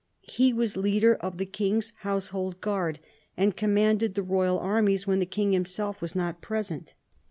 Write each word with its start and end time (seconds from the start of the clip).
He 0.25 0.51
was 0.51 0.75
leader 0.75 1.13
of 1.13 1.37
the 1.37 1.45
king's 1.45 1.93
household 1.97 2.59
guard, 2.59 2.97
and 3.37 3.55
commanded 3.55 4.15
the 4.15 4.23
royal 4.23 4.57
armies 4.57 5.05
when 5.05 5.19
the 5.19 5.27
king 5.27 5.51
himself 5.51 6.01
was 6.01 6.15
not 6.15 6.41
present. 6.41 6.95